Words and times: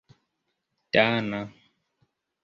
dana 0.93 1.41